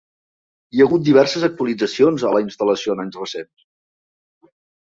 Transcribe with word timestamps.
Hi 0.77 0.81
ha 0.83 0.87
hagut 0.87 1.03
diverses 1.09 1.45
actualitzacions 1.47 2.25
a 2.31 2.33
la 2.37 2.43
instal·lació 2.47 2.97
en 2.97 3.05
anys 3.05 3.21
recents. 3.25 3.55